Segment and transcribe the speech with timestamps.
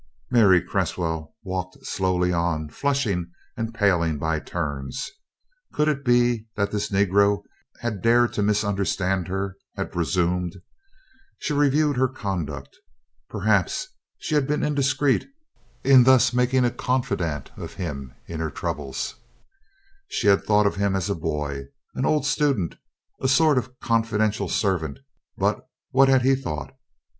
[0.31, 5.11] Mary Cresswell walked slowly on, flushing and paling by turns.
[5.73, 7.43] Could it be that this Negro
[7.81, 10.55] had dared to misunderstand her had presumed?
[11.37, 12.75] She reviewed her conduct.
[13.29, 15.27] Perhaps she had been indiscreet
[15.83, 18.95] in thus making a confidant of him in her trouble.
[20.07, 22.75] She had thought of him as a boy an old student,
[23.21, 24.97] a sort of confidential servant;
[25.37, 26.75] but what had he thought?